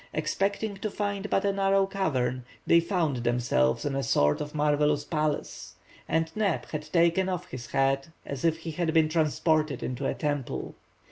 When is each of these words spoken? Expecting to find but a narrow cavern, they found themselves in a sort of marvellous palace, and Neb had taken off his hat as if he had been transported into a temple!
Expecting 0.15 0.77
to 0.77 0.89
find 0.89 1.29
but 1.29 1.45
a 1.45 1.53
narrow 1.53 1.85
cavern, 1.85 2.43
they 2.65 2.79
found 2.79 3.17
themselves 3.17 3.85
in 3.85 3.95
a 3.95 4.01
sort 4.01 4.41
of 4.41 4.55
marvellous 4.55 5.03
palace, 5.03 5.75
and 6.09 6.35
Neb 6.35 6.65
had 6.71 6.91
taken 6.91 7.29
off 7.29 7.49
his 7.51 7.67
hat 7.67 8.09
as 8.25 8.43
if 8.43 8.57
he 8.57 8.71
had 8.71 8.95
been 8.95 9.09
transported 9.09 9.83
into 9.83 10.07
a 10.07 10.15
temple! 10.15 10.73